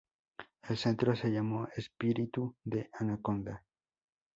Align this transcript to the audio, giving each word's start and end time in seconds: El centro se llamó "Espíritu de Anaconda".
El 0.63 0.77
centro 0.77 1.15
se 1.15 1.29
llamó 1.31 1.67
"Espíritu 1.75 2.55
de 2.63 2.89
Anaconda". 2.93 3.63